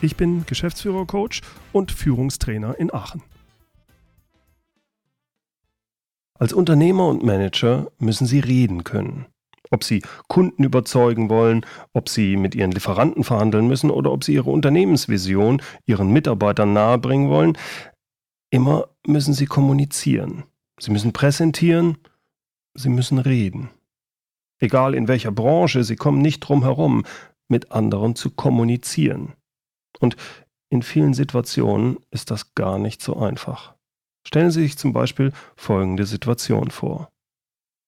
[0.00, 1.40] Ich bin Geschäftsführer-Coach
[1.72, 3.22] und Führungstrainer in Aachen.
[6.38, 9.26] Als Unternehmer und Manager müssen Sie reden können.
[9.70, 14.34] Ob Sie Kunden überzeugen wollen, ob Sie mit Ihren Lieferanten verhandeln müssen oder ob Sie
[14.34, 17.58] Ihre Unternehmensvision Ihren Mitarbeitern nahebringen wollen,
[18.50, 20.44] immer müssen Sie kommunizieren.
[20.78, 21.98] Sie müssen präsentieren,
[22.74, 23.70] Sie müssen reden.
[24.60, 27.04] Egal in welcher Branche, Sie kommen nicht drum herum,
[27.48, 29.32] mit anderen zu kommunizieren.
[30.00, 30.16] Und
[30.70, 33.74] in vielen Situationen ist das gar nicht so einfach.
[34.26, 37.10] Stellen Sie sich zum Beispiel folgende Situation vor.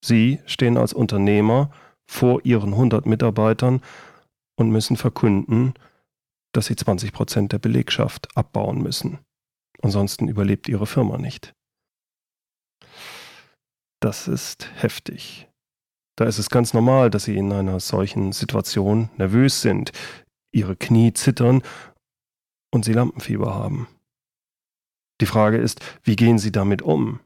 [0.03, 1.71] Sie stehen als Unternehmer
[2.11, 3.83] vor Ihren 100 Mitarbeitern
[4.57, 5.75] und müssen verkünden,
[6.53, 9.19] dass Sie 20 Prozent der Belegschaft abbauen müssen.
[9.83, 11.55] Ansonsten überlebt Ihre Firma nicht.
[14.01, 15.49] Das ist heftig.
[16.17, 19.93] Da ist es ganz normal, dass Sie in einer solchen Situation nervös sind,
[20.53, 21.63] Ihre Knie zittern
[22.71, 23.89] und Sie Lampenfieber haben.
[25.21, 27.21] Die Frage ist, wie gehen Sie damit um?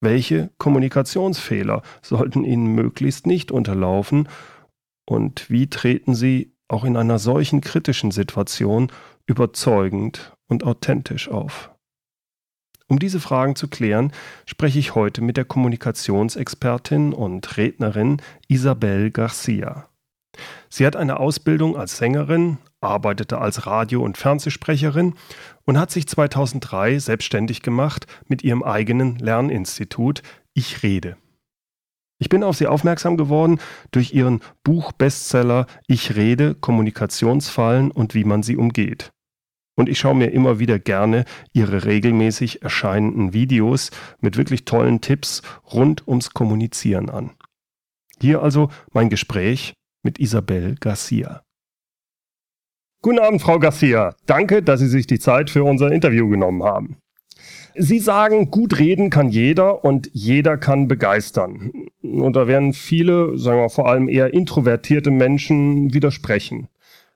[0.00, 4.28] Welche Kommunikationsfehler sollten Ihnen möglichst nicht unterlaufen
[5.08, 8.90] und wie treten Sie auch in einer solchen kritischen Situation
[9.26, 11.70] überzeugend und authentisch auf?
[12.88, 14.12] Um diese Fragen zu klären,
[14.44, 19.88] spreche ich heute mit der Kommunikationsexpertin und Rednerin Isabel Garcia.
[20.68, 25.14] Sie hat eine Ausbildung als Sängerin, arbeitete als Radio- und Fernsehsprecherin
[25.64, 30.22] und hat sich 2003 selbstständig gemacht mit ihrem eigenen Lerninstitut
[30.54, 31.16] Ich Rede.
[32.18, 33.58] Ich bin auf sie aufmerksam geworden
[33.90, 39.10] durch ihren Buchbestseller Ich Rede, Kommunikationsfallen und wie man sie umgeht.
[39.74, 43.90] Und ich schaue mir immer wieder gerne ihre regelmäßig erscheinenden Videos
[44.20, 45.42] mit wirklich tollen Tipps
[45.72, 47.32] rund ums Kommunizieren an.
[48.20, 51.42] Hier also mein Gespräch mit Isabel Garcia.
[53.04, 54.14] Guten Abend, Frau Garcia.
[54.26, 56.98] Danke, dass Sie sich die Zeit für unser Interview genommen haben.
[57.74, 61.72] Sie sagen, gut reden kann jeder und jeder kann begeistern.
[62.00, 66.68] Und da werden viele, sagen wir vor allem eher introvertierte Menschen widersprechen.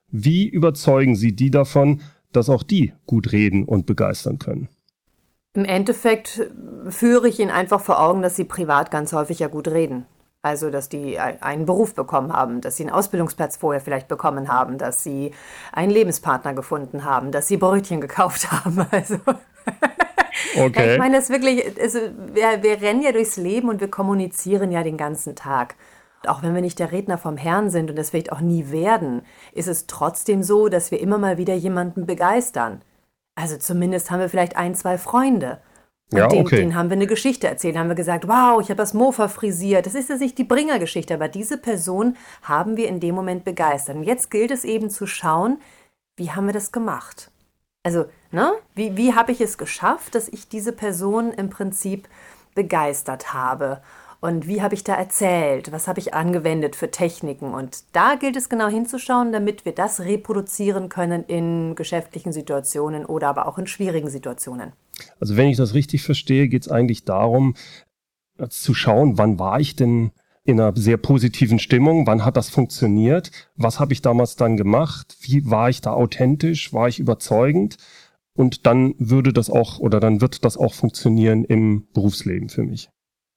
[0.09, 2.01] Wie überzeugen Sie die davon,
[2.33, 4.67] dass auch die gut reden und begeistern können?
[5.53, 6.51] Im Endeffekt
[6.89, 10.05] führe ich Ihnen einfach vor Augen, dass Sie privat ganz häufig ja gut reden.
[10.41, 14.77] Also, dass die einen Beruf bekommen haben, dass sie einen Ausbildungsplatz vorher vielleicht bekommen haben,
[14.77, 15.31] dass sie
[15.73, 18.85] einen Lebenspartner gefunden haben, dass sie Brötchen gekauft haben.
[18.91, 19.17] Also.
[20.55, 20.93] Okay.
[20.93, 21.99] Ich meine, das wirklich, also
[22.33, 25.75] wir, wir rennen ja durchs Leben und wir kommunizieren ja den ganzen Tag.
[26.25, 29.23] Auch wenn wir nicht der Redner vom Herrn sind und das vielleicht auch nie werden,
[29.53, 32.81] ist es trotzdem so, dass wir immer mal wieder jemanden begeistern.
[33.35, 35.59] Also zumindest haben wir vielleicht ein, zwei Freunde.
[36.11, 36.57] Und ja, den, okay.
[36.57, 39.85] den haben wir eine Geschichte erzählt, haben wir gesagt, wow, ich habe das Mofa frisiert.
[39.85, 43.97] Das ist ja nicht die Bringergeschichte, aber diese Person haben wir in dem Moment begeistert.
[43.97, 45.59] Und jetzt gilt es eben zu schauen,
[46.15, 47.29] wie haben wir das gemacht?
[47.83, 52.07] Also, ne, wie, wie habe ich es geschafft, dass ich diese Person im Prinzip
[52.55, 53.81] begeistert habe?
[54.19, 55.71] Und wie habe ich da erzählt?
[55.71, 57.53] Was habe ich angewendet für Techniken?
[57.53, 63.27] Und da gilt es genau hinzuschauen, damit wir das reproduzieren können in geschäftlichen Situationen oder
[63.27, 64.73] aber auch in schwierigen Situationen.
[65.19, 67.55] Also wenn ich das richtig verstehe, geht es eigentlich darum,
[68.37, 70.11] äh, zu schauen, wann war ich denn
[70.43, 75.17] in einer sehr positiven Stimmung, wann hat das funktioniert, was habe ich damals dann gemacht,
[75.21, 77.77] wie war ich da authentisch, war ich überzeugend
[78.33, 82.89] und dann würde das auch oder dann wird das auch funktionieren im Berufsleben für mich.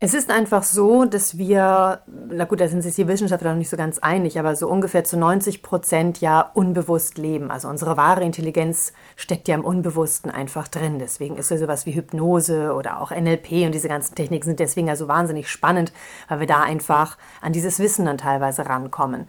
[0.03, 3.69] Es ist einfach so, dass wir, na gut, da sind sich die Wissenschaftler noch nicht
[3.69, 7.51] so ganz einig, aber so ungefähr zu 90 Prozent ja unbewusst leben.
[7.51, 10.99] Also unsere wahre Intelligenz steckt ja im Unbewussten einfach drin.
[10.99, 14.89] Deswegen ist so sowas wie Hypnose oder auch NLP und diese ganzen Techniken sind deswegen
[14.89, 15.93] ja so wahnsinnig spannend,
[16.29, 19.29] weil wir da einfach an dieses Wissen dann teilweise rankommen.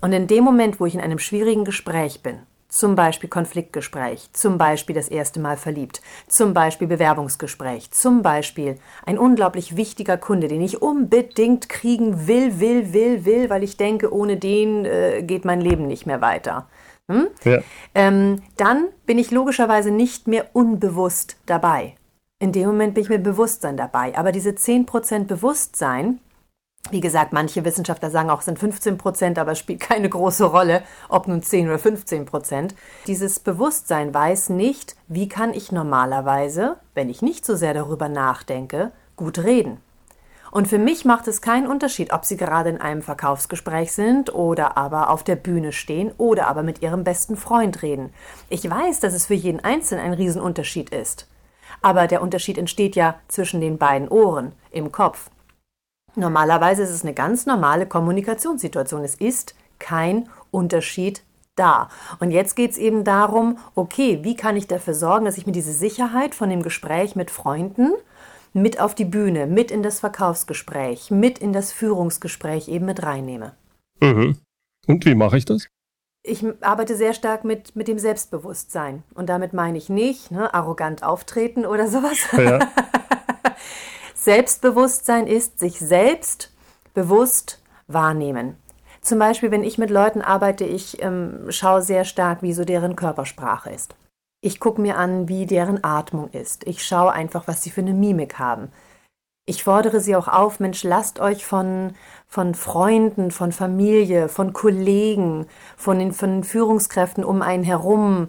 [0.00, 4.58] Und in dem Moment, wo ich in einem schwierigen Gespräch bin, zum Beispiel Konfliktgespräch, zum
[4.58, 10.60] Beispiel das erste Mal verliebt, zum Beispiel Bewerbungsgespräch, zum Beispiel ein unglaublich wichtiger Kunde, den
[10.60, 15.60] ich unbedingt kriegen will, will, will, will, weil ich denke, ohne den äh, geht mein
[15.60, 16.68] Leben nicht mehr weiter.
[17.10, 17.28] Hm?
[17.44, 17.60] Ja.
[17.94, 21.94] Ähm, dann bin ich logischerweise nicht mehr unbewusst dabei.
[22.38, 24.16] In dem Moment bin ich mit Bewusstsein dabei.
[24.16, 26.20] Aber diese 10% Bewusstsein,
[26.90, 30.44] Wie gesagt, manche Wissenschaftler sagen auch, es sind 15 Prozent, aber es spielt keine große
[30.44, 32.74] Rolle, ob nun 10 oder 15 Prozent.
[33.06, 38.92] Dieses Bewusstsein weiß nicht, wie kann ich normalerweise, wenn ich nicht so sehr darüber nachdenke,
[39.16, 39.78] gut reden.
[40.50, 44.78] Und für mich macht es keinen Unterschied, ob Sie gerade in einem Verkaufsgespräch sind oder
[44.78, 48.14] aber auf der Bühne stehen oder aber mit Ihrem besten Freund reden.
[48.48, 51.28] Ich weiß, dass es für jeden Einzelnen ein Riesenunterschied ist.
[51.82, 55.30] Aber der Unterschied entsteht ja zwischen den beiden Ohren, im Kopf.
[56.18, 59.04] Normalerweise ist es eine ganz normale Kommunikationssituation.
[59.04, 61.22] Es ist kein Unterschied
[61.56, 61.88] da.
[62.20, 65.52] Und jetzt geht es eben darum, okay, wie kann ich dafür sorgen, dass ich mir
[65.52, 67.92] diese Sicherheit von dem Gespräch mit Freunden
[68.52, 73.54] mit auf die Bühne, mit in das Verkaufsgespräch, mit in das Führungsgespräch eben mit reinnehme.
[74.00, 74.38] Mhm.
[74.86, 75.68] Und wie mache ich das?
[76.24, 79.02] Ich arbeite sehr stark mit, mit dem Selbstbewusstsein.
[79.14, 82.18] Und damit meine ich nicht ne, arrogant auftreten oder sowas.
[82.32, 82.58] Ja.
[84.28, 86.52] Selbstbewusstsein ist sich selbst
[86.92, 88.58] bewusst wahrnehmen.
[89.00, 92.94] Zum Beispiel, wenn ich mit Leuten arbeite, ich ähm, schaue sehr stark, wie so deren
[92.94, 93.94] Körpersprache ist.
[94.42, 96.66] Ich gucke mir an, wie deren Atmung ist.
[96.66, 98.70] Ich schaue einfach, was sie für eine Mimik haben.
[99.46, 101.94] Ich fordere sie auch auf, Mensch, lasst euch von,
[102.26, 108.28] von Freunden, von Familie, von Kollegen, von den, von Führungskräften um einen herum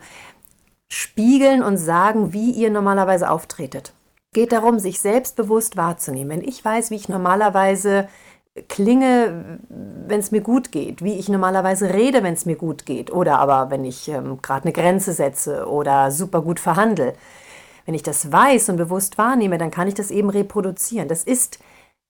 [0.88, 3.92] spiegeln und sagen, wie ihr normalerweise auftretet
[4.34, 6.30] geht darum, sich selbstbewusst wahrzunehmen.
[6.30, 8.08] Wenn ich weiß, wie ich normalerweise
[8.68, 13.12] klinge, wenn es mir gut geht, wie ich normalerweise rede, wenn es mir gut geht,
[13.12, 17.14] oder aber wenn ich ähm, gerade eine Grenze setze oder super gut verhandle.
[17.86, 21.08] Wenn ich das weiß und bewusst wahrnehme, dann kann ich das eben reproduzieren.
[21.08, 21.60] Das ist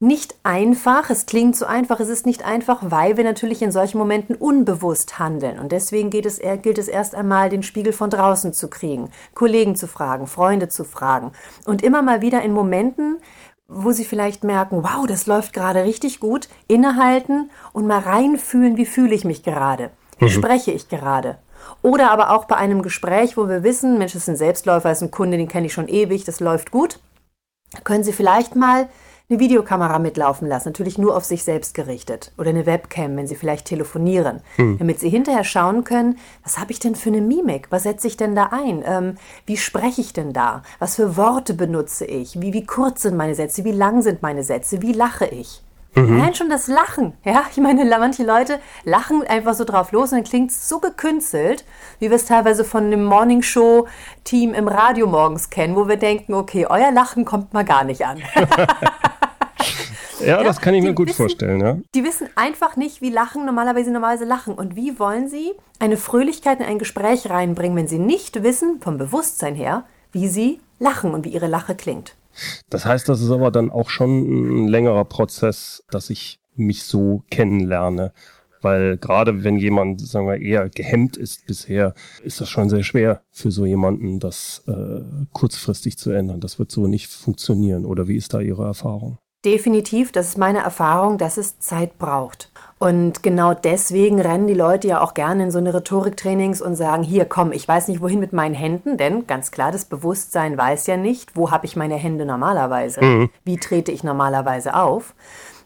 [0.02, 3.98] nicht einfach, es klingt so einfach, es ist nicht einfach, weil wir natürlich in solchen
[3.98, 5.60] Momenten unbewusst handeln.
[5.60, 9.76] Und deswegen geht es, gilt es erst einmal, den Spiegel von draußen zu kriegen, Kollegen
[9.76, 11.34] zu fragen, Freunde zu fragen.
[11.66, 13.18] Und immer mal wieder in Momenten,
[13.68, 18.86] wo sie vielleicht merken, wow, das läuft gerade richtig gut, innehalten und mal reinfühlen, wie
[18.86, 20.30] fühle ich mich gerade, wie mhm.
[20.30, 21.38] spreche ich gerade.
[21.82, 25.00] Oder aber auch bei einem Gespräch, wo wir wissen, Mensch, das ist ein Selbstläufer, das
[25.00, 27.00] ist ein Kunde, den kenne ich schon ewig, das läuft gut,
[27.84, 28.88] können Sie vielleicht mal
[29.30, 32.32] eine Videokamera mitlaufen lassen, natürlich nur auf sich selbst gerichtet.
[32.38, 34.80] Oder eine Webcam, wenn Sie vielleicht telefonieren, hm.
[34.80, 38.18] damit Sie hinterher schauen können, was habe ich denn für eine Mimik, was setze ich
[38.18, 39.16] denn da ein, ähm,
[39.46, 43.36] wie spreche ich denn da, was für Worte benutze ich, wie, wie kurz sind meine
[43.36, 45.62] Sätze, wie lang sind meine Sätze, wie lache ich.
[45.96, 46.20] Mhm.
[46.20, 50.20] Allein schon das Lachen, ja, ich meine, manche Leute lachen einfach so drauf los und
[50.20, 51.66] dann klingt es so gekünstelt,
[52.00, 56.66] wie wir es teilweise von einem Morningshow-Team im Radio morgens kennen, wo wir denken, okay,
[56.68, 58.22] euer Lachen kommt mal gar nicht an.
[60.20, 61.78] Ja, ja, das kann ich mir gut wissen, vorstellen, ja.
[61.96, 64.54] Die wissen einfach nicht, wie Lachen normalerweise normalerweise lachen.
[64.54, 68.98] Und wie wollen sie eine Fröhlichkeit in ein Gespräch reinbringen, wenn sie nicht wissen, vom
[68.98, 72.16] Bewusstsein her, wie sie lachen und wie ihre Lache klingt.
[72.70, 77.24] Das heißt, das ist aber dann auch schon ein längerer Prozess, dass ich mich so
[77.30, 78.14] kennenlerne.
[78.62, 81.94] Weil gerade wenn jemand, sagen wir, eher gehemmt ist bisher,
[82.24, 85.02] ist das schon sehr schwer für so jemanden, das äh,
[85.32, 86.42] kurzfristig zu ändern.
[86.42, 87.86] Das wird so nicht funktionieren.
[87.86, 89.18] Oder wie ist da Ihre Erfahrung?
[89.46, 92.52] Definitiv, das ist meine Erfahrung, dass es Zeit braucht.
[92.78, 97.04] Und genau deswegen rennen die Leute ja auch gerne in so eine Rhetoriktrainings und sagen,
[97.04, 100.88] hier komm, ich weiß nicht wohin mit meinen Händen, denn ganz klar, das Bewusstsein weiß
[100.88, 103.30] ja nicht, wo habe ich meine Hände normalerweise, mhm.
[103.46, 105.16] wie trete ich normalerweise auf.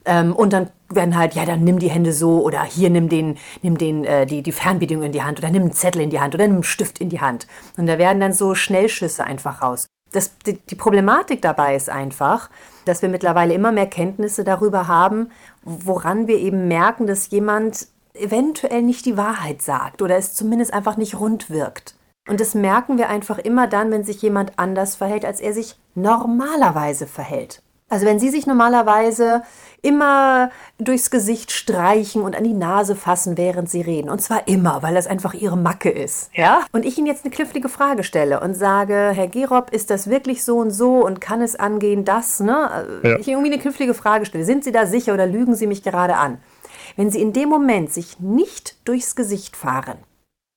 [0.06, 3.38] Ähm, und dann werden halt, ja, dann nimm die Hände so oder hier nimm den,
[3.64, 6.20] nimm den, äh, die, die Fernbedienung in die Hand oder nimm einen Zettel in die
[6.20, 7.48] Hand oder nimm einen Stift in die Hand.
[7.78, 12.50] Und da werden dann so Schnellschüsse einfach raus das, die, die Problematik dabei ist einfach,
[12.86, 15.30] dass wir mittlerweile immer mehr Kenntnisse darüber haben,
[15.64, 20.98] woran wir eben merken, dass jemand eventuell nicht die Wahrheit sagt oder es zumindest einfach
[20.98, 21.96] nicht rund wirkt.
[22.28, 25.76] Und das merken wir einfach immer dann, wenn sich jemand anders verhält, als er sich
[25.96, 27.62] normalerweise verhält.
[27.94, 29.44] Also wenn Sie sich normalerweise
[29.84, 34.82] immer durchs Gesicht streichen und an die Nase fassen, während Sie reden, und zwar immer,
[34.82, 36.66] weil das einfach Ihre Macke ist, ja?
[36.72, 40.44] Und ich Ihnen jetzt eine knifflige Frage stelle und sage, Herr Gerob, ist das wirklich
[40.44, 42.88] so und so und kann es angehen, das, ne?
[43.04, 43.20] Ja.
[43.20, 44.44] Ich irgendwie eine knifflige Frage stelle.
[44.44, 46.40] Sind Sie da sicher oder lügen Sie mich gerade an?
[46.96, 50.00] Wenn Sie in dem Moment sich nicht durchs Gesicht fahren,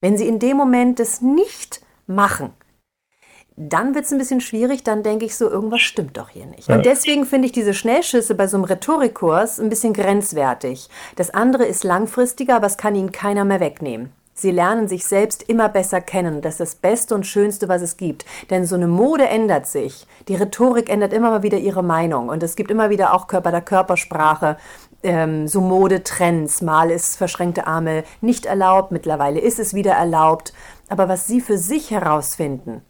[0.01, 2.55] wenn Sie in dem Moment es nicht machen,
[3.57, 6.69] dann wird es ein bisschen schwierig, dann denke ich so, irgendwas stimmt doch hier nicht.
[6.69, 10.91] Und deswegen finde ich diese Schnellschüsse bei so einem Rhetorikkurs ein bisschen grenzwertig.
[11.17, 14.13] Das andere ist langfristiger, aber es kann ihnen keiner mehr wegnehmen.
[14.39, 16.43] Sie lernen sich selbst immer besser kennen.
[16.43, 18.27] Das ist das Beste und Schönste, was es gibt.
[18.51, 20.07] Denn so eine Mode ändert sich.
[20.29, 22.29] Die Rhetorik ändert immer mal wieder ihre Meinung.
[22.29, 24.59] Und es gibt immer wieder auch bei der Körpersprache
[25.03, 26.61] ähm, so Modetrends.
[26.61, 30.53] Mal ist verschränkte Arme nicht erlaubt, mittlerweile ist es wieder erlaubt.
[30.91, 32.83] Aber was Sie für sich herausfinden,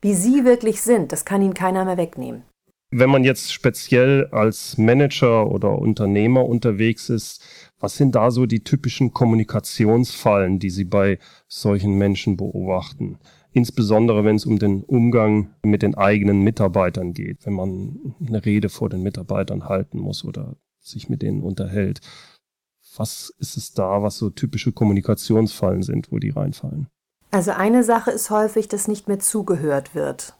[0.00, 2.42] wie sie wirklich sind, das kann ihnen keiner mehr wegnehmen.
[2.90, 7.42] Wenn man jetzt speziell als Manager oder Unternehmer unterwegs ist,
[7.80, 13.18] was sind da so die typischen Kommunikationsfallen, die Sie bei solchen Menschen beobachten?
[13.52, 18.68] Insbesondere wenn es um den Umgang mit den eigenen Mitarbeitern geht, wenn man eine Rede
[18.68, 22.00] vor den Mitarbeitern halten muss oder sich mit denen unterhält.
[22.96, 26.88] Was ist es da, was so typische Kommunikationsfallen sind, wo die reinfallen?
[27.36, 30.32] Also eine Sache ist häufig, dass nicht mehr zugehört wird.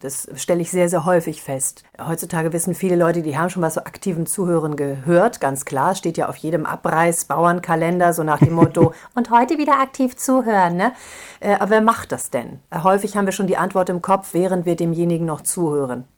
[0.00, 1.84] Das stelle ich sehr, sehr häufig fest.
[1.96, 5.40] Heutzutage wissen viele Leute, die haben schon was so aktiven Zuhören gehört.
[5.40, 9.78] Ganz klar, steht ja auf jedem Abreiß, Bauernkalender, so nach dem Motto, und heute wieder
[9.78, 10.76] aktiv zuhören.
[10.76, 10.92] Ne?
[11.38, 12.58] Äh, aber wer macht das denn?
[12.74, 16.08] Häufig haben wir schon die Antwort im Kopf, während wir demjenigen noch zuhören.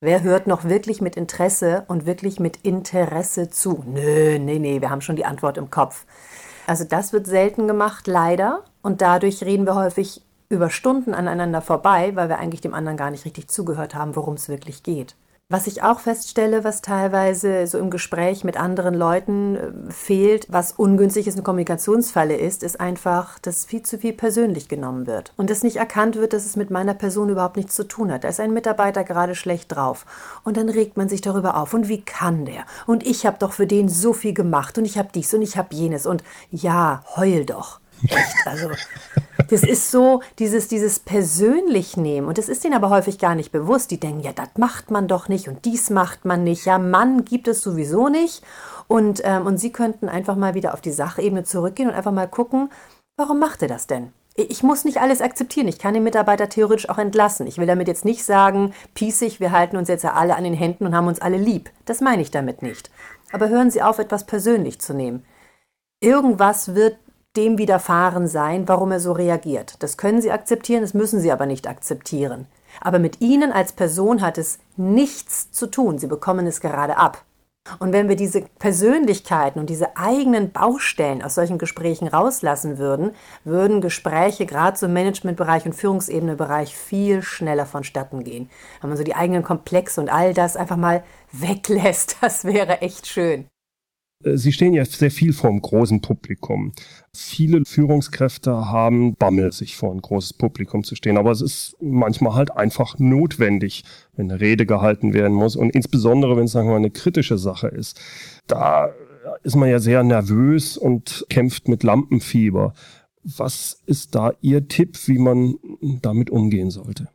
[0.00, 3.84] Wer hört noch wirklich mit Interesse und wirklich mit Interesse zu?
[3.86, 6.06] Nö, nee, nee, wir haben schon die Antwort im Kopf.
[6.66, 8.62] Also das wird selten gemacht, leider.
[8.82, 13.10] Und dadurch reden wir häufig über Stunden aneinander vorbei, weil wir eigentlich dem anderen gar
[13.10, 15.16] nicht richtig zugehört haben, worum es wirklich geht.
[15.54, 20.72] Was ich auch feststelle, was teilweise so im Gespräch mit anderen Leuten äh, fehlt, was
[20.72, 25.32] ungünstig ist, eine Kommunikationsfalle ist, ist einfach, dass viel zu viel persönlich genommen wird.
[25.36, 28.24] Und dass nicht erkannt wird, dass es mit meiner Person überhaupt nichts zu tun hat.
[28.24, 30.06] Da ist ein Mitarbeiter gerade schlecht drauf.
[30.42, 31.72] Und dann regt man sich darüber auf.
[31.72, 32.64] Und wie kann der?
[32.88, 34.76] Und ich habe doch für den so viel gemacht.
[34.76, 36.04] Und ich habe dies und ich habe jenes.
[36.04, 37.78] Und ja, heul doch.
[38.08, 38.70] Echt, also
[39.50, 42.28] das ist so dieses, dieses persönlich nehmen.
[42.28, 43.90] Und das ist ihnen aber häufig gar nicht bewusst.
[43.90, 46.64] Die denken, ja, das macht man doch nicht und dies macht man nicht.
[46.64, 48.42] Ja, Mann gibt es sowieso nicht.
[48.86, 52.28] Und, ähm, und sie könnten einfach mal wieder auf die Sachebene zurückgehen und einfach mal
[52.28, 52.70] gucken,
[53.16, 54.12] warum macht er das denn?
[54.36, 55.68] Ich muss nicht alles akzeptieren.
[55.68, 57.46] Ich kann den Mitarbeiter theoretisch auch entlassen.
[57.46, 60.54] Ich will damit jetzt nicht sagen, pießig, wir halten uns jetzt ja alle an den
[60.54, 61.70] Händen und haben uns alle lieb.
[61.84, 62.90] Das meine ich damit nicht.
[63.32, 65.24] Aber hören Sie auf, etwas persönlich zu nehmen.
[66.00, 66.98] Irgendwas wird
[67.36, 69.76] dem widerfahren sein, warum er so reagiert.
[69.82, 72.46] Das können Sie akzeptieren, das müssen Sie aber nicht akzeptieren.
[72.80, 75.98] Aber mit Ihnen als Person hat es nichts zu tun.
[75.98, 77.24] Sie bekommen es gerade ab.
[77.78, 83.12] Und wenn wir diese Persönlichkeiten und diese eigenen Baustellen aus solchen Gesprächen rauslassen würden,
[83.44, 88.50] würden Gespräche gerade zum Managementbereich und Führungsebenebereich viel schneller vonstatten gehen.
[88.80, 93.06] Wenn man so die eigenen Komplexe und all das einfach mal weglässt, das wäre echt
[93.06, 93.46] schön.
[94.22, 96.72] Äh, Sie stehen ja sehr viel vor einem großen Publikum.
[97.14, 101.16] Viele Führungskräfte haben Bammel, sich vor ein großes Publikum zu stehen.
[101.16, 103.84] Aber es ist manchmal halt einfach notwendig,
[104.16, 105.56] wenn eine Rede gehalten werden muss.
[105.56, 108.00] Und insbesondere, wenn es, sagen wir mal, eine kritische Sache ist.
[108.46, 108.90] Da
[109.42, 112.74] ist man ja sehr nervös und kämpft mit Lampenfieber.
[113.22, 115.54] Was ist da Ihr Tipp, wie man
[116.02, 117.08] damit umgehen sollte?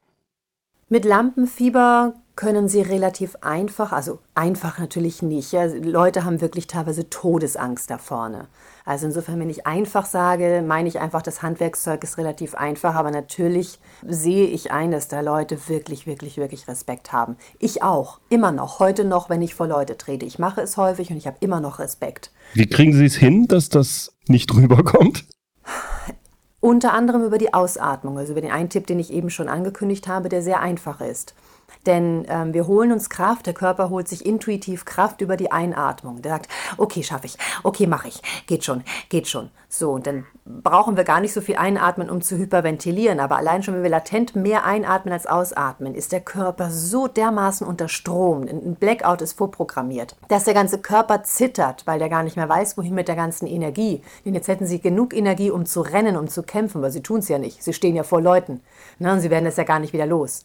[0.90, 5.52] Mit Lampenfieber können sie relativ einfach, also einfach natürlich nicht.
[5.52, 5.66] Ja.
[5.66, 8.48] Leute haben wirklich teilweise Todesangst da vorne.
[8.86, 13.12] Also insofern, wenn ich einfach sage, meine ich einfach, das Handwerkszeug ist relativ einfach, aber
[13.12, 17.36] natürlich sehe ich ein, dass da Leute wirklich, wirklich, wirklich Respekt haben.
[17.60, 20.26] Ich auch, immer noch, heute noch, wenn ich vor Leute trete.
[20.26, 22.32] Ich mache es häufig und ich habe immer noch Respekt.
[22.54, 25.26] Wie kriegen Sie es hin, dass das nicht rüberkommt?
[26.62, 30.08] Unter anderem über die Ausatmung, also über den einen Tipp, den ich eben schon angekündigt
[30.08, 31.36] habe, der sehr einfach ist.
[31.86, 36.22] Denn ähm, wir holen uns Kraft, der Körper holt sich intuitiv Kraft über die Einatmung.
[36.22, 39.50] Der sagt, okay, schaffe ich, okay, mache ich, geht schon, geht schon.
[39.70, 43.20] So, und dann brauchen wir gar nicht so viel einatmen, um zu hyperventilieren.
[43.20, 47.66] Aber allein schon, wenn wir latent mehr einatmen als ausatmen, ist der Körper so dermaßen
[47.66, 52.36] unter Strom, ein Blackout ist vorprogrammiert, dass der ganze Körper zittert, weil der gar nicht
[52.36, 54.02] mehr weiß, wohin mit der ganzen Energie.
[54.26, 57.20] Denn jetzt hätten sie genug Energie, um zu rennen, um zu kämpfen, weil sie tun
[57.20, 57.64] es ja nicht.
[57.64, 58.62] Sie stehen ja vor Leuten.
[58.98, 59.14] Ne?
[59.14, 60.44] Und sie werden das ja gar nicht wieder los.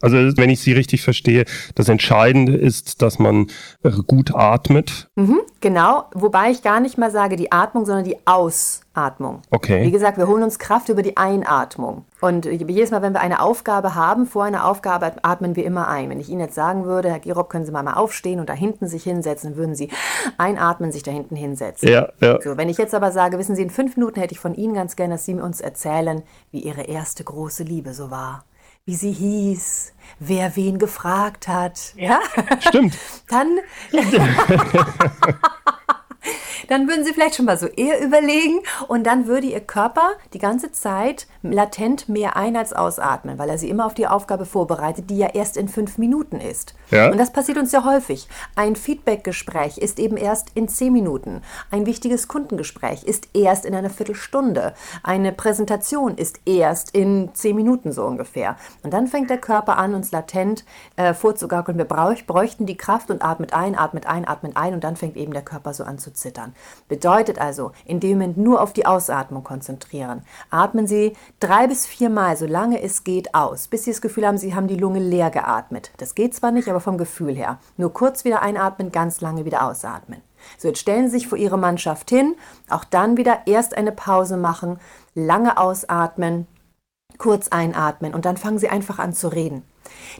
[0.00, 3.48] Also wenn ich Sie richtig verstehe, das Entscheidende ist, dass man
[3.82, 5.08] äh, gut atmet.
[5.16, 9.42] Mhm, genau, wobei ich gar nicht mal sage die Atmung, sondern die Ausatmung.
[9.50, 9.84] Okay.
[9.84, 12.04] Wie gesagt, wir holen uns Kraft über die Einatmung.
[12.20, 16.08] Und jedes Mal, wenn wir eine Aufgabe haben, vor einer Aufgabe atmen wir immer ein.
[16.10, 18.54] Wenn ich Ihnen jetzt sagen würde, Herr Girob, können Sie mal, mal aufstehen und da
[18.54, 19.90] hinten sich hinsetzen, würden Sie
[20.38, 21.88] einatmen, sich da hinten hinsetzen.
[21.88, 22.40] Ja, ja.
[22.42, 24.74] So, wenn ich jetzt aber sage, wissen Sie, in fünf Minuten hätte ich von Ihnen
[24.74, 28.44] ganz gerne, dass Sie uns erzählen, wie Ihre erste große Liebe so war
[28.84, 31.94] wie sie hieß, wer wen gefragt hat.
[31.96, 32.20] Ja?
[32.60, 32.96] Stimmt.
[33.28, 33.58] Dann.
[36.68, 40.38] dann würden Sie vielleicht schon mal so eher überlegen und dann würde Ihr Körper die
[40.38, 45.08] ganze Zeit latent mehr ein- als ausatmen, weil er Sie immer auf die Aufgabe vorbereitet,
[45.10, 46.74] die ja erst in fünf Minuten ist.
[46.90, 47.10] Ja.
[47.10, 48.28] Und das passiert uns ja häufig.
[48.56, 51.42] Ein Feedbackgespräch ist eben erst in zehn Minuten.
[51.70, 54.74] Ein wichtiges Kundengespräch ist erst in einer Viertelstunde.
[55.02, 58.56] Eine Präsentation ist erst in zehn Minuten so ungefähr.
[58.82, 60.64] Und dann fängt der Körper an, uns latent
[60.96, 61.78] äh, vorzugaukeln.
[61.78, 65.32] Wir bräuchten die Kraft und atmet ein, atmet ein, atmet ein und dann fängt eben
[65.32, 66.54] der Körper so an zu zittern.
[66.88, 70.22] Bedeutet also, in dem Moment nur auf die Ausatmung konzentrieren.
[70.50, 74.54] Atmen Sie drei bis viermal, solange es geht, aus, bis Sie das Gefühl haben, Sie
[74.54, 75.90] haben die Lunge leer geatmet.
[75.96, 77.58] Das geht zwar nicht, aber vom Gefühl her.
[77.76, 80.20] Nur kurz wieder einatmen, ganz lange wieder ausatmen.
[80.58, 82.34] So, jetzt stellen Sie sich vor Ihre Mannschaft hin,
[82.68, 84.78] auch dann wieder erst eine Pause machen,
[85.14, 86.46] lange ausatmen,
[87.18, 89.64] kurz einatmen und dann fangen Sie einfach an zu reden.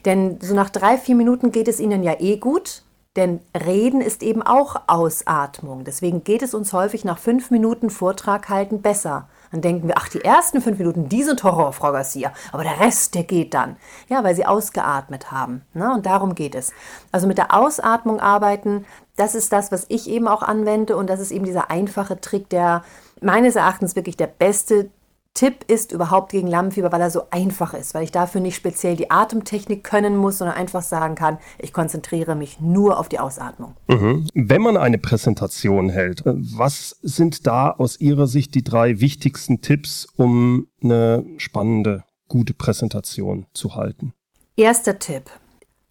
[0.05, 2.83] Denn so nach drei, vier Minuten geht es Ihnen ja eh gut,
[3.17, 5.85] denn Reden ist eben auch Ausatmung.
[5.85, 9.29] Deswegen geht es uns häufig nach fünf Minuten Vortrag halten besser.
[9.53, 12.33] Dann denken wir, ach, die ersten fünf Minuten, die sind Horror, Frau Garcia.
[12.53, 13.77] Aber der Rest, der geht dann.
[14.09, 15.63] Ja, weil sie ausgeatmet haben.
[15.75, 15.93] Ne?
[15.93, 16.73] Und darum geht es.
[17.11, 20.97] Also mit der Ausatmung arbeiten, das ist das, was ich eben auch anwende.
[20.97, 22.85] Und das ist eben dieser einfache Trick, der
[23.21, 24.91] meines Erachtens wirklich der beste
[25.35, 28.97] Tipp ist überhaupt gegen Lampenfieber, weil er so einfach ist, weil ich dafür nicht speziell
[28.97, 33.75] die Atemtechnik können muss, sondern einfach sagen kann, ich konzentriere mich nur auf die Ausatmung.
[33.89, 34.29] Mhm.
[34.35, 39.61] Wenn man eine Präsentation hält, äh, was sind da aus Ihrer Sicht die drei wichtigsten
[39.61, 44.13] Tipps, um eine spannende, gute Präsentation zu halten?
[44.57, 45.31] Erster Tipp.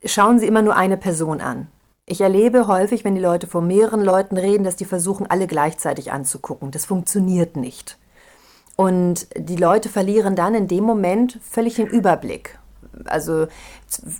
[0.03, 1.67] Schauen Sie immer nur eine Person an.
[2.11, 6.11] Ich erlebe häufig, wenn die Leute vor mehreren Leuten reden, dass die versuchen, alle gleichzeitig
[6.11, 6.71] anzugucken.
[6.71, 7.98] Das funktioniert nicht.
[8.79, 12.57] Und die Leute verlieren dann in dem Moment völlig den Überblick.
[13.07, 13.47] Also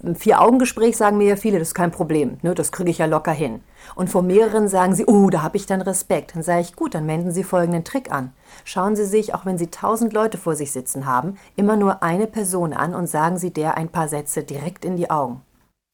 [0.03, 3.05] ein Vier-Augen-Gespräch sagen mir ja viele, das ist kein Problem, ne, das kriege ich ja
[3.05, 3.61] locker hin.
[3.95, 6.35] Und vor mehreren sagen sie, oh, da habe ich dann Respekt.
[6.35, 8.33] Dann sage ich, gut, dann wenden Sie folgenden Trick an.
[8.65, 12.27] Schauen Sie sich, auch wenn Sie tausend Leute vor sich sitzen haben, immer nur eine
[12.27, 15.39] Person an und sagen Sie der ein paar Sätze direkt in die Augen.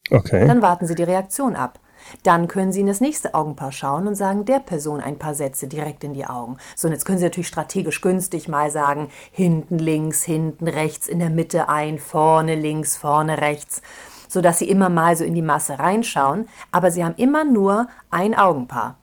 [0.09, 0.47] Okay.
[0.47, 1.79] Dann warten Sie die Reaktion ab.
[2.23, 5.67] Dann können Sie in das nächste Augenpaar schauen und sagen der Person ein paar Sätze
[5.67, 6.57] direkt in die Augen.
[6.75, 11.19] So, und jetzt können Sie natürlich strategisch günstig mal sagen, hinten links, hinten rechts, in
[11.19, 13.81] der Mitte ein, vorne links, vorne rechts,
[14.27, 18.35] sodass Sie immer mal so in die Masse reinschauen, aber Sie haben immer nur ein
[18.35, 18.97] Augenpaar.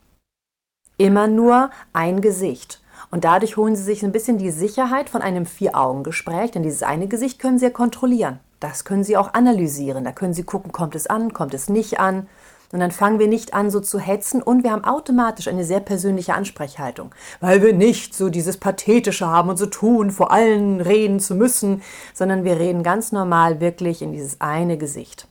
[0.98, 2.80] Immer nur ein Gesicht.
[3.10, 7.08] Und dadurch holen Sie sich ein bisschen die Sicherheit von einem Vier-Augen-Gespräch, denn dieses eine
[7.08, 8.40] Gesicht können Sie ja kontrollieren.
[8.58, 10.04] Das können Sie auch analysieren.
[10.04, 12.28] Da können Sie gucken, kommt es an, kommt es nicht an.
[12.72, 15.80] Und dann fangen wir nicht an, so zu hetzen und wir haben automatisch eine sehr
[15.80, 21.20] persönliche Ansprechhaltung, weil wir nicht so dieses Pathetische haben und so tun, vor allen reden
[21.20, 21.82] zu müssen,
[22.14, 25.28] sondern wir reden ganz normal wirklich in dieses eine Gesicht.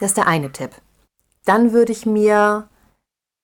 [0.00, 0.72] Das ist der eine Tipp.
[1.44, 2.68] Dann würde ich mir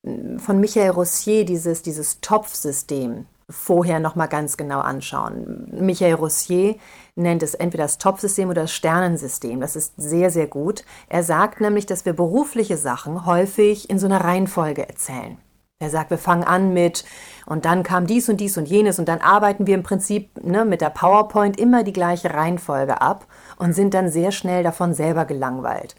[0.05, 5.67] hm, von Michael Rossier dieses, dieses Topfsystem vorher nochmal ganz genau anschauen.
[5.71, 6.75] Michael Rossier
[7.15, 9.59] nennt es entweder das Topfsystem oder das Sternensystem.
[9.61, 10.83] Das ist sehr, sehr gut.
[11.07, 15.37] Er sagt nämlich, dass wir berufliche Sachen häufig in so einer Reihenfolge erzählen.
[15.77, 17.03] Er sagt, wir fangen an mit
[17.45, 20.63] und dann kam dies und dies und jenes und dann arbeiten wir im Prinzip ne,
[20.63, 23.27] mit der PowerPoint immer die gleiche Reihenfolge ab
[23.57, 25.95] und sind dann sehr schnell davon selber gelangweilt.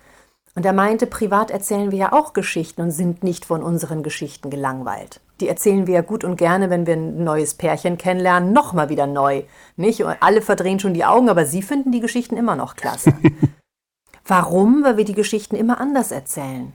[0.55, 4.49] Und er meinte, privat erzählen wir ja auch Geschichten und sind nicht von unseren Geschichten
[4.49, 5.21] gelangweilt.
[5.41, 9.07] Die erzählen wir ja gut und gerne, wenn wir ein neues Pärchen kennenlernen, nochmal wieder
[9.07, 9.43] neu.
[9.77, 10.03] Nicht?
[10.03, 13.13] Und alle verdrehen schon die Augen, aber sie finden die Geschichten immer noch klasse.
[14.27, 14.83] Warum?
[14.83, 16.73] Weil wir die Geschichten immer anders erzählen.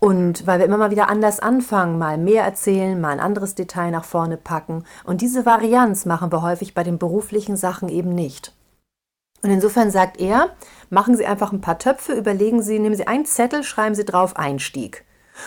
[0.00, 3.90] Und weil wir immer mal wieder anders anfangen, mal mehr erzählen, mal ein anderes Detail
[3.90, 4.84] nach vorne packen.
[5.04, 8.54] Und diese Varianz machen wir häufig bei den beruflichen Sachen eben nicht.
[9.42, 10.50] Und insofern sagt er,
[10.90, 14.36] machen Sie einfach ein paar Töpfe, überlegen Sie, nehmen Sie einen Zettel, schreiben Sie drauf
[14.36, 15.04] Einstieg.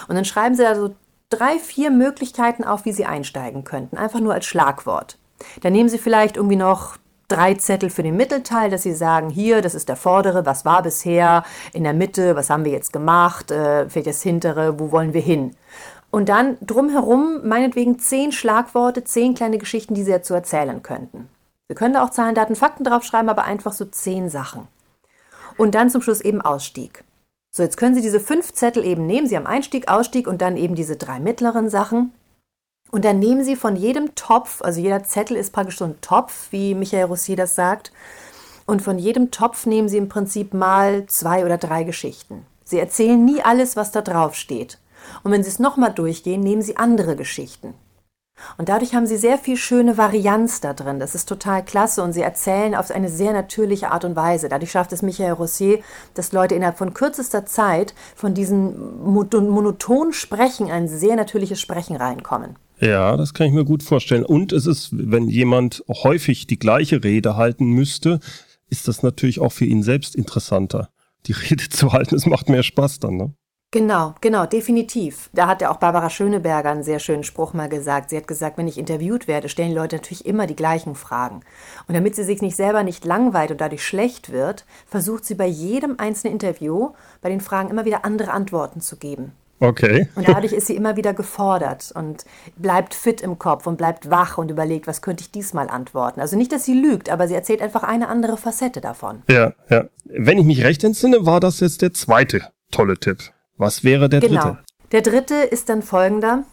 [0.07, 0.95] Und dann schreiben Sie da so
[1.31, 5.17] drei, vier Möglichkeiten auf, wie Sie einsteigen könnten, einfach nur als Schlagwort.
[5.61, 9.61] Dann nehmen Sie vielleicht irgendwie noch drei Zettel für den Mittelteil, dass Sie sagen, hier,
[9.61, 13.49] das ist der vordere, was war bisher, in der Mitte, was haben wir jetzt gemacht,
[13.49, 15.55] äh, vielleicht das hintere, wo wollen wir hin.
[16.11, 21.29] Und dann drumherum meinetwegen zehn Schlagworte, zehn kleine Geschichten, die Sie dazu erzählen könnten.
[21.67, 24.67] Wir können da auch Zahlen, Daten, Fakten draufschreiben, aber einfach so zehn Sachen.
[25.57, 27.05] Und dann zum Schluss eben Ausstieg.
[27.53, 29.27] So, jetzt können Sie diese fünf Zettel eben nehmen.
[29.27, 32.13] Sie haben Einstieg, Ausstieg und dann eben diese drei mittleren Sachen.
[32.91, 36.47] Und dann nehmen Sie von jedem Topf, also jeder Zettel ist praktisch so ein Topf,
[36.51, 37.91] wie Michael Rossier das sagt.
[38.65, 42.45] Und von jedem Topf nehmen Sie im Prinzip mal zwei oder drei Geschichten.
[42.63, 44.77] Sie erzählen nie alles, was da drauf steht.
[45.23, 47.73] Und wenn Sie es nochmal durchgehen, nehmen Sie andere Geschichten.
[48.57, 50.99] Und dadurch haben sie sehr viel schöne Varianz da drin.
[50.99, 54.49] Das ist total klasse und sie erzählen auf eine sehr natürliche Art und Weise.
[54.49, 55.79] Dadurch schafft es Michael Rossier,
[56.13, 62.55] dass Leute innerhalb von kürzester Zeit von diesem monotonen Sprechen ein sehr natürliches Sprechen reinkommen.
[62.79, 64.25] Ja, das kann ich mir gut vorstellen.
[64.25, 68.19] Und es ist, wenn jemand häufig die gleiche Rede halten müsste,
[68.69, 70.89] ist das natürlich auch für ihn selbst interessanter,
[71.27, 72.15] die Rede zu halten.
[72.15, 73.33] Es macht mehr Spaß dann, ne?
[73.73, 75.29] Genau, genau, definitiv.
[75.31, 78.09] Da hat ja auch Barbara Schöneberger einen sehr schönen Spruch mal gesagt.
[78.09, 81.39] Sie hat gesagt, wenn ich interviewt werde, stellen die Leute natürlich immer die gleichen Fragen.
[81.87, 85.45] Und damit sie sich nicht selber nicht langweilt und dadurch schlecht wird, versucht sie bei
[85.45, 86.89] jedem einzelnen Interview
[87.21, 89.31] bei den Fragen immer wieder andere Antworten zu geben.
[89.61, 90.09] Okay.
[90.15, 92.25] Und dadurch ist sie immer wieder gefordert und
[92.57, 96.19] bleibt fit im Kopf und bleibt wach und überlegt, was könnte ich diesmal antworten.
[96.19, 99.21] Also nicht, dass sie lügt, aber sie erzählt einfach eine andere Facette davon.
[99.29, 99.85] Ja, ja.
[100.03, 103.31] Wenn ich mich recht entsinne, war das jetzt der zweite tolle Tipp.
[103.57, 104.41] Was wäre der genau.
[104.41, 104.57] dritte?
[104.91, 106.43] Der dritte ist dann folgender.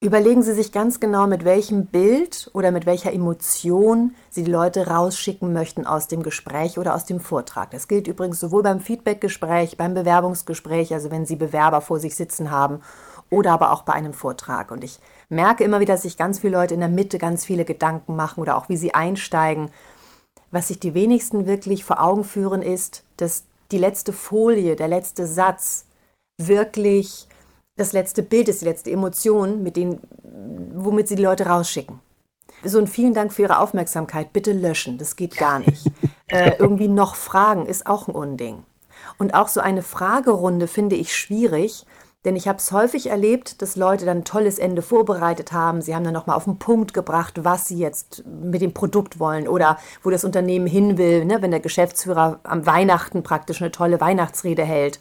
[0.00, 4.86] Überlegen Sie sich ganz genau, mit welchem Bild oder mit welcher Emotion Sie die Leute
[4.86, 7.70] rausschicken möchten aus dem Gespräch oder aus dem Vortrag.
[7.70, 12.50] Das gilt übrigens sowohl beim Feedbackgespräch, beim Bewerbungsgespräch, also wenn Sie Bewerber vor sich sitzen
[12.50, 12.82] haben,
[13.30, 14.70] oder aber auch bei einem Vortrag.
[14.70, 17.64] Und ich merke immer wieder, dass sich ganz viele Leute in der Mitte ganz viele
[17.64, 19.70] Gedanken machen oder auch wie sie einsteigen.
[20.50, 25.26] Was sich die wenigsten wirklich vor Augen führen, ist, dass die letzte Folie, der letzte
[25.26, 25.86] Satz
[26.38, 27.28] wirklich
[27.76, 30.00] das letzte Bild ist, die letzte Emotion, mit denen,
[30.74, 32.00] womit sie die Leute rausschicken.
[32.62, 34.32] So ein vielen Dank für Ihre Aufmerksamkeit.
[34.32, 35.90] Bitte löschen, das geht gar nicht.
[36.28, 38.62] äh, irgendwie noch fragen ist auch ein Unding.
[39.18, 41.84] Und auch so eine Fragerunde finde ich schwierig,
[42.24, 45.82] denn ich habe es häufig erlebt, dass Leute dann ein tolles Ende vorbereitet haben.
[45.82, 49.46] Sie haben dann nochmal auf den Punkt gebracht, was sie jetzt mit dem Produkt wollen
[49.46, 51.42] oder wo das Unternehmen hin will, ne?
[51.42, 55.00] wenn der Geschäftsführer am Weihnachten praktisch eine tolle Weihnachtsrede hält.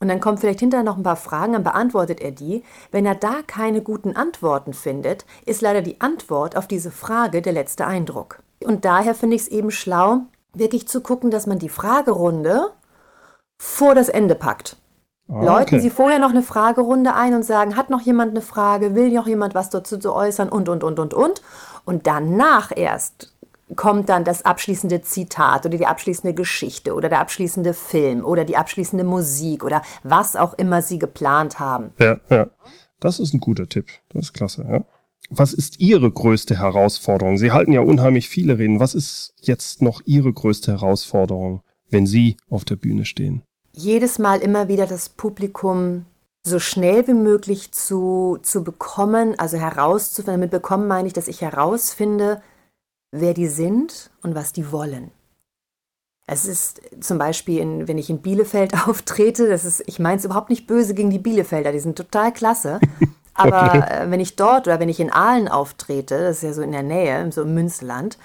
[0.00, 2.64] Und dann kommen vielleicht hinterher noch ein paar Fragen, dann beantwortet er die.
[2.90, 7.52] Wenn er da keine guten Antworten findet, ist leider die Antwort auf diese Frage der
[7.52, 8.42] letzte Eindruck.
[8.64, 10.22] Und daher finde ich es eben schlau,
[10.54, 12.70] wirklich zu gucken, dass man die Fragerunde
[13.60, 14.78] vor das Ende packt.
[15.28, 18.94] Ah, Läuten Sie vorher noch eine Fragerunde ein und sagen, hat noch jemand eine Frage,
[18.94, 21.42] will noch jemand was dazu zu äußern und, und, und, und, und.
[21.84, 23.34] Und danach erst
[23.76, 28.56] kommt dann das abschließende Zitat oder die abschließende Geschichte oder der abschließende Film oder die
[28.56, 31.92] abschließende Musik oder was auch immer Sie geplant haben.
[31.98, 32.48] Ja, ja.
[33.00, 33.88] Das ist ein guter Tipp.
[34.10, 34.84] Das ist klasse, ja.
[35.30, 37.38] Was ist Ihre größte Herausforderung?
[37.38, 38.80] Sie halten ja unheimlich viele Reden.
[38.80, 43.42] Was ist jetzt noch Ihre größte Herausforderung, wenn Sie auf der Bühne stehen?
[43.72, 46.04] Jedes Mal immer wieder das Publikum
[46.42, 50.40] so schnell wie möglich zu, zu bekommen, also herauszufinden.
[50.40, 52.42] Damit bekommen meine ich, dass ich herausfinde,
[53.12, 55.10] wer die sind und was die wollen.
[56.26, 60.24] Es ist zum Beispiel, in, wenn ich in Bielefeld auftrete, das ist, ich meine es
[60.24, 62.80] überhaupt nicht böse gegen die Bielefelder, die sind total klasse.
[63.34, 64.04] Aber okay.
[64.04, 66.72] Äh, wenn ich dort oder wenn ich in Aalen auftrete, das ist ja so in
[66.72, 68.18] der Nähe, so im Münsterland,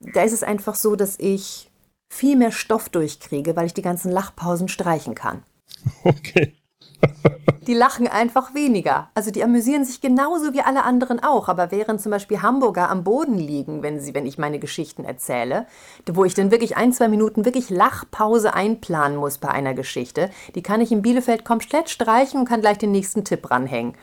[0.00, 1.70] da ist es einfach so, dass ich
[2.12, 5.42] viel mehr Stoff durchkriege, weil ich die ganzen Lachpausen streichen kann.
[6.04, 6.59] Okay
[7.66, 9.10] die lachen einfach weniger.
[9.14, 11.48] Also die amüsieren sich genauso wie alle anderen auch.
[11.48, 15.66] Aber während zum Beispiel Hamburger am Boden liegen, wenn, sie, wenn ich meine Geschichten erzähle,
[16.10, 20.62] wo ich dann wirklich ein, zwei Minuten wirklich Lachpause einplanen muss bei einer Geschichte, die
[20.62, 23.94] kann ich in Bielefeld komplett streichen und kann gleich den nächsten Tipp ranhängen.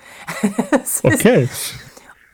[1.04, 1.50] okay.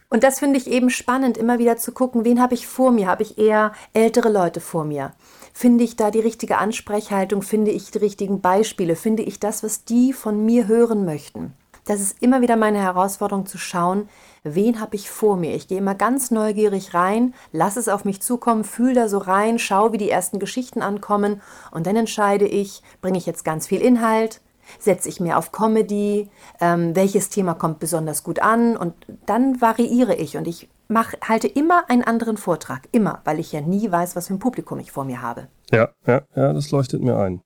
[0.10, 3.08] Und das finde ich eben spannend, immer wieder zu gucken, wen habe ich vor mir?
[3.08, 5.14] Habe ich eher ältere Leute vor mir?
[5.54, 7.44] Finde ich da die richtige Ansprechhaltung?
[7.44, 8.96] Finde ich die richtigen Beispiele?
[8.96, 11.54] Finde ich das, was die von mir hören möchten?
[11.86, 14.08] Das ist immer wieder meine Herausforderung zu schauen,
[14.44, 15.54] wen habe ich vor mir.
[15.54, 19.60] Ich gehe immer ganz neugierig rein, lasse es auf mich zukommen, fühle da so rein,
[19.60, 23.82] schaue, wie die ersten Geschichten ankommen und dann entscheide ich, bringe ich jetzt ganz viel
[23.82, 24.40] Inhalt,
[24.80, 26.30] setze ich mehr auf Comedy,
[26.62, 28.94] ähm, welches Thema kommt besonders gut an und
[29.26, 33.60] dann variiere ich und ich mach, halte immer einen anderen Vortrag, immer, weil ich ja
[33.60, 35.50] nie weiß, was für ein Publikum ich vor mir habe.
[35.72, 37.42] Ja, ja, ja, das leuchtet mir ein.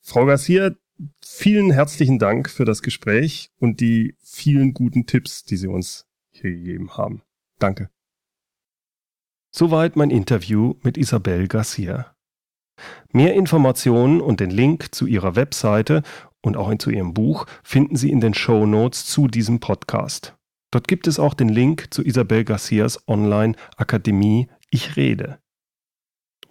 [0.00, 0.72] Frau Garcia,
[1.22, 6.50] vielen herzlichen Dank für das Gespräch und die vielen guten Tipps, die Sie uns hier
[6.50, 7.22] gegeben haben.
[7.58, 7.90] Danke.
[9.52, 12.14] Soweit mein Interview mit Isabel Garcia.
[13.12, 16.02] Mehr Informationen und den Link zu ihrer Webseite
[16.40, 20.39] und auch zu ihrem Buch finden Sie in den Show Notes zu diesem Podcast.
[20.70, 25.40] Dort gibt es auch den Link zu Isabel Garcias Online-Akademie Ich rede.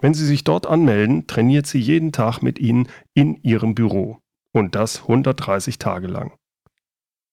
[0.02, 4.20] Wenn Sie sich dort anmelden, trainiert sie jeden Tag mit Ihnen in Ihrem Büro.
[4.52, 6.34] Und das 130 Tage lang.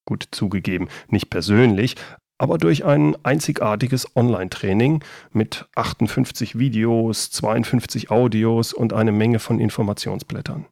[0.05, 1.97] Gut zugegeben, nicht persönlich,
[2.39, 10.67] aber durch ein einzigartiges Online-Training mit 58 Videos, 52 Audios und eine Menge von Informationsblättern.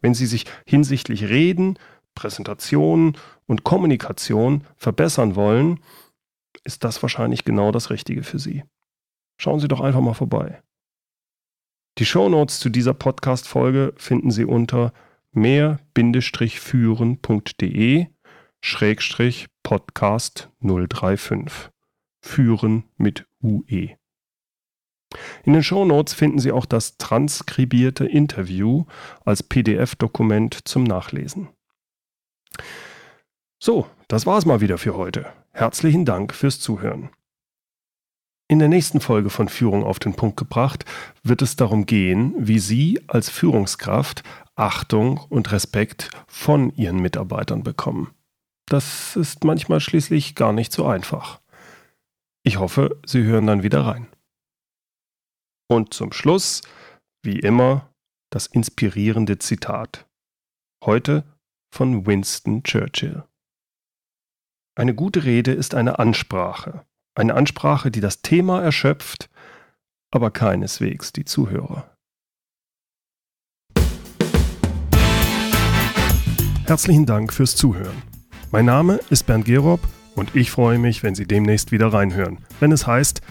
[0.00, 1.78] Wenn Sie sich hinsichtlich Reden,
[2.14, 5.80] Präsentation und Kommunikation verbessern wollen,
[6.64, 8.62] ist das wahrscheinlich genau das Richtige für Sie.
[9.38, 10.62] Schauen Sie doch einfach mal vorbei.
[11.98, 14.92] Die Shownotes zu dieser Podcast-Folge finden Sie unter
[15.32, 18.06] mehr-führen.de
[18.60, 21.70] Schrägstrich Podcast 035.
[22.20, 23.96] Führen mit UE.
[25.44, 28.86] In den Shownotes finden Sie auch das transkribierte Interview
[29.24, 31.50] als PDF-Dokument zum Nachlesen.
[33.58, 35.32] So, das war's mal wieder für heute.
[35.52, 37.10] Herzlichen Dank fürs Zuhören.
[38.48, 40.84] In der nächsten Folge von Führung auf den Punkt gebracht
[41.22, 44.22] wird es darum gehen, wie Sie als Führungskraft
[44.56, 48.14] Achtung und Respekt von Ihren Mitarbeitern bekommen.
[48.66, 51.40] das ist manchmal schließlich gar nicht so einfach.
[52.42, 54.08] Ich hoffe, Sie hören dann wieder rein.
[55.68, 56.62] Und zum Schluss,
[57.22, 57.88] wie immer,
[58.30, 60.06] das inspirierende Zitat.
[60.84, 61.24] Heute
[61.72, 63.24] von Winston Churchill.
[64.74, 66.84] Eine gute Rede ist eine Ansprache.
[67.14, 69.30] Eine Ansprache, die das Thema erschöpft,
[70.10, 71.96] aber keineswegs die Zuhörer.
[76.66, 78.02] Herzlichen Dank fürs Zuhören.
[78.50, 79.80] Mein Name ist Bernd Gerob
[80.14, 83.22] und ich freue mich, wenn Sie demnächst wieder reinhören, wenn es heißt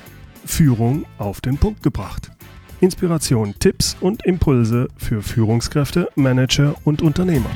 [0.46, 2.32] Führung auf den Punkt gebracht.
[2.80, 7.52] Inspiration, Tipps und Impulse für Führungskräfte, Manager und Unternehmer.